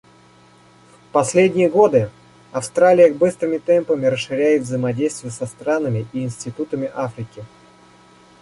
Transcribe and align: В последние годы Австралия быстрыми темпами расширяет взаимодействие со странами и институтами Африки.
В 0.95 1.11
последние 1.11 1.69
годы 1.69 2.09
Австралия 2.51 3.13
быстрыми 3.13 3.59
темпами 3.59 4.07
расширяет 4.07 4.63
взаимодействие 4.63 5.29
со 5.29 5.45
странами 5.45 6.07
и 6.11 6.23
институтами 6.23 6.89
Африки. 6.91 7.45